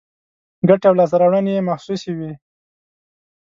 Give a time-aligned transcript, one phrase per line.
[0.67, 2.31] ګټې او لاسته راوړنې یې محسوسې وي.